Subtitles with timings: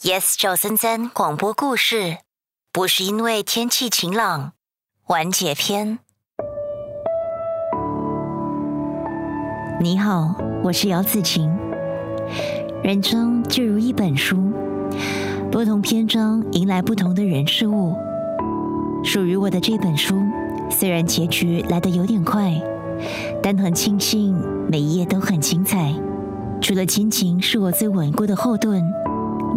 [0.00, 2.18] Yes 赵森森广播故事，
[2.72, 4.52] 不是因为天气晴朗，
[5.08, 5.98] 完结篇。
[9.80, 11.50] 你好，我是姚子晴。
[12.80, 14.52] 人生就如一本书，
[15.50, 17.96] 不同篇章迎来不同的人事物。
[19.04, 20.14] 属于我的这本书，
[20.70, 22.54] 虽然结局来得有点快，
[23.42, 24.32] 但很庆幸
[24.70, 25.92] 每一页都很精彩。
[26.60, 28.80] 除了亲情是我最稳固的后盾。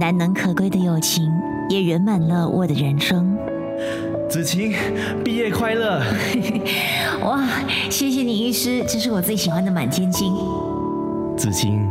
[0.00, 1.30] 难能可贵的友情，
[1.68, 3.36] 也圆满了我的人生。
[4.30, 4.72] 子晴，
[5.22, 6.00] 毕业快乐！
[7.22, 7.46] 哇，
[7.90, 10.32] 谢谢你，医师，这是我最喜欢的满天星。
[11.36, 11.86] 子晴，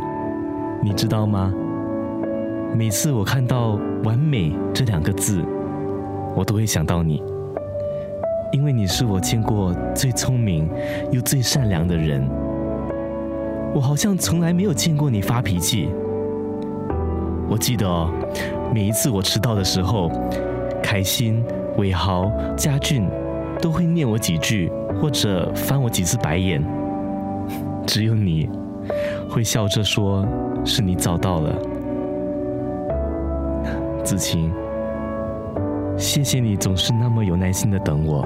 [0.83, 1.53] 你知道吗？
[2.75, 5.45] 每次我看到“完美”这两个字，
[6.35, 7.21] 我都会想到你，
[8.51, 10.67] 因为你是我见过最聪明
[11.11, 12.27] 又最善良的人。
[13.75, 15.89] 我好像从来没有见过你发脾气。
[17.49, 18.11] 我记得哦，
[18.73, 20.11] 每一次我迟到的时候，
[20.83, 21.43] 凯欣、
[21.77, 23.09] 伟豪、家俊
[23.59, 26.63] 都会念我几句，或者翻我几次白眼。
[27.87, 28.47] 只有你
[29.27, 30.23] 会笑着说
[30.63, 31.55] ：“是你早到了。”
[34.05, 34.51] 子晴，
[35.97, 38.23] 谢谢你总是那么有耐心的等我。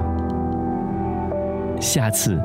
[1.80, 2.38] 下次，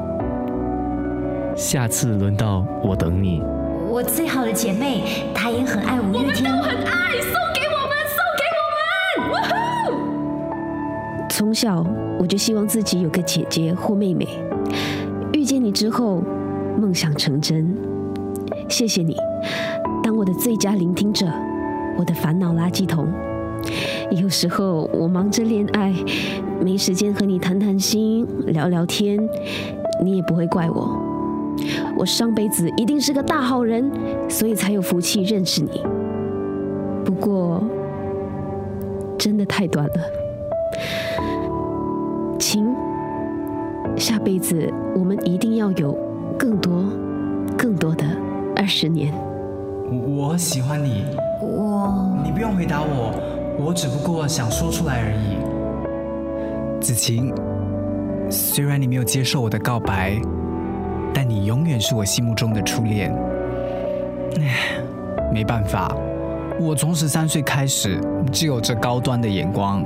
[1.55, 3.43] 下次轮到我等你。
[3.90, 6.52] 我最好的姐妹，她也很爱五月天。
[6.52, 11.28] 我们都很爱，送给我们，送给我们！
[11.28, 11.84] 从小
[12.20, 14.28] 我就希望自己有个姐姐或妹妹。
[15.34, 16.22] 遇见你之后，
[16.78, 17.76] 梦想成真。
[18.70, 19.17] 谢谢你，
[20.04, 21.26] 当我的最佳聆听者，
[21.98, 23.08] 我的烦恼垃圾桶。
[24.12, 25.92] 有时候我忙着恋爱，
[26.62, 29.17] 没时间和你谈谈心、聊聊天，
[30.04, 31.08] 你也不会怪我。
[31.97, 33.91] 我上辈子一定是个大好人，
[34.29, 35.81] 所以才有福气认识你。
[37.05, 37.63] 不过，
[39.17, 39.93] 真的太短了，
[42.37, 42.75] 晴。
[43.97, 45.98] 下辈子我们一定要有
[46.37, 46.86] 更多、
[47.58, 48.05] 更多的
[48.55, 49.14] 二十年。
[49.89, 51.03] 我喜欢你，
[51.42, 53.14] 我你不用回答我，
[53.59, 55.37] 我只不过想说出来而已。
[56.80, 57.33] 子晴，
[58.30, 60.17] 虽然你没有接受我的告白。
[61.14, 63.14] 但你永远是我心目中的初恋。
[64.39, 64.81] 唉，
[65.33, 65.95] 没办法，
[66.59, 67.99] 我从十三岁开始
[68.31, 69.83] 就有着高端的眼光。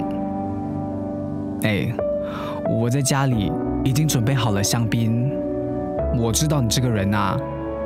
[1.64, 1.88] 哎，
[2.70, 3.52] 我在家里
[3.84, 5.32] 已经准备好了香槟。
[6.18, 7.38] 我知道你这个人啊，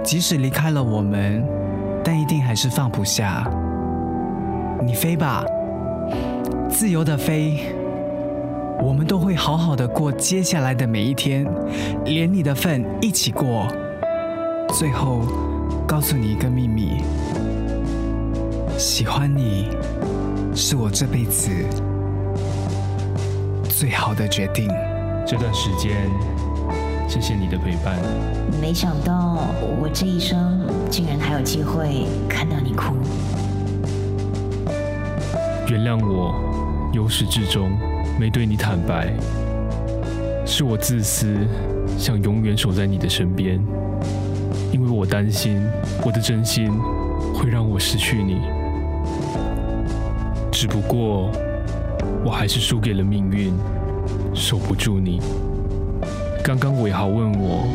[0.03, 1.43] 即使离开了我们，
[2.03, 3.49] 但一定还是放不下。
[4.83, 5.45] 你飞吧，
[6.69, 7.73] 自由的飞。
[8.79, 11.45] 我们都会好好的过接下来的每一天，
[12.05, 13.67] 连你的份一起过。
[14.69, 15.21] 最后，
[15.88, 17.03] 告诉你一个秘密：
[18.77, 19.69] 喜欢你
[20.55, 21.49] 是我这辈子
[23.67, 24.67] 最好的决定。
[25.25, 25.91] 这段时间，
[27.09, 27.99] 谢谢你的陪伴。
[28.61, 29.39] 没想到
[29.81, 32.95] 我这一生竟然还有机会看到你哭。
[35.67, 36.33] 原谅我，
[36.94, 37.71] 由始至终。
[38.19, 39.13] 没对你坦白，
[40.44, 41.38] 是我自私，
[42.00, 43.63] 想永远守在你的身边，
[44.72, 45.61] 因为我担心
[46.03, 46.72] 我的真心
[47.31, 48.41] 会让我失去你。
[50.51, 51.29] 只不过，
[52.25, 53.53] 我还是输给了命运，
[54.33, 55.22] 守不住你。
[56.44, 57.67] 刚刚伟豪问我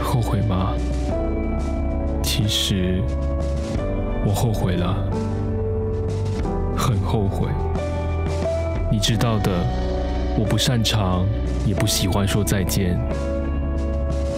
[0.00, 0.72] 后悔吗？
[2.22, 3.02] 其实
[4.24, 4.96] 我后悔了，
[6.76, 7.48] 很后悔。
[8.90, 9.50] 你知道的，
[10.38, 11.26] 我不擅长，
[11.66, 12.98] 也不喜欢说再见。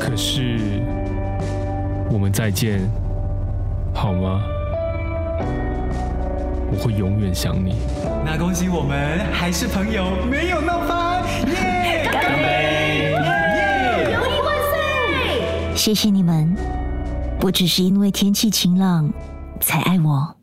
[0.01, 0.83] 可是，
[2.11, 2.81] 我们再见，
[3.95, 4.43] 好吗？
[6.71, 7.77] 我会永远想你。
[8.25, 12.09] 那恭喜我们还是朋友，没有闹翻，耶！
[12.11, 13.13] 干杯！
[13.13, 14.11] 耶！
[14.13, 15.77] 友谊万岁！
[15.77, 16.57] 谢谢你们，
[17.39, 19.13] 不只是因为天气晴朗
[19.61, 20.38] 才爱我。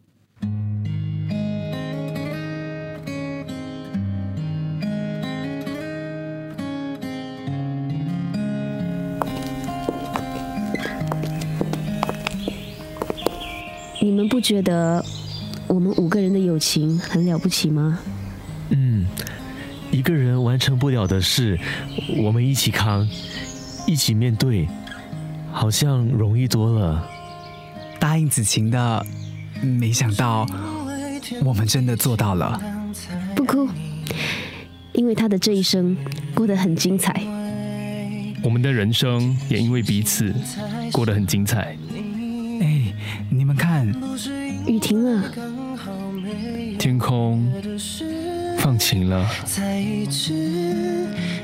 [14.45, 15.03] 觉得
[15.65, 17.97] 我们五个人的友情很了不起吗？
[18.69, 19.07] 嗯，
[19.89, 21.59] 一个人完成不了的事，
[22.15, 23.09] 我们一起扛，
[23.87, 24.67] 一起面对，
[25.51, 27.09] 好像容易多了。
[27.99, 29.03] 答应子晴的，
[29.63, 30.45] 没想到
[31.43, 32.61] 我们真的做到了。
[33.35, 33.67] 不哭，
[34.93, 35.97] 因为他的这一生
[36.35, 37.19] 过得很精彩。
[38.43, 40.31] 我们的人生也因为彼此
[40.91, 41.75] 过得很精彩。
[44.67, 45.31] 雨停了，
[46.79, 47.45] 天空
[48.57, 50.33] 放晴了，在一直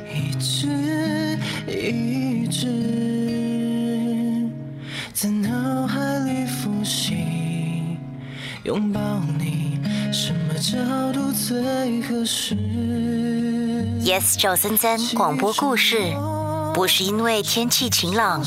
[0.09, 1.37] 一直
[1.67, 2.67] 一直
[5.13, 7.15] 在脑海里复习，
[8.63, 8.99] 拥抱
[9.37, 9.79] 你，
[10.11, 10.79] 什么角
[11.13, 12.55] 度最合适
[14.01, 15.97] ？Yes 赵森森广播故事，
[16.73, 18.43] 不是因为天气晴朗，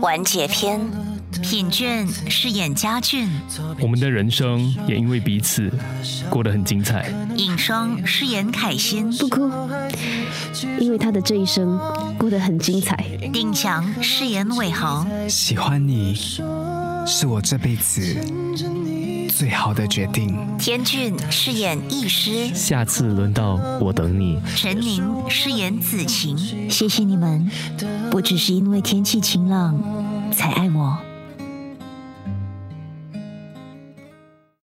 [0.00, 0.80] 完结篇。
[1.42, 3.28] 品卷饰演家俊，
[3.80, 5.70] 我们的人生也因为彼此
[6.30, 7.12] 过得很精彩。
[7.36, 9.50] 尹双饰演凯欣，不哭，
[10.78, 11.78] 因为他的这一生
[12.18, 12.96] 过得很精彩。
[13.32, 16.14] 定强饰演伟豪，喜欢你
[17.06, 18.16] 是我这辈子
[19.28, 20.36] 最好的决定。
[20.58, 24.38] 天俊饰演易师，下次轮到我等你。
[24.54, 26.36] 陈宁饰演子晴。
[26.70, 27.50] 谢谢你们，
[28.10, 29.78] 不只是因为天气晴朗
[30.32, 30.98] 才爱我。